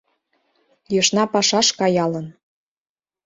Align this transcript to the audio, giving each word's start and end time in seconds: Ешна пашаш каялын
Ешна 0.99 1.23
пашаш 1.33 1.67
каялын 1.79 2.27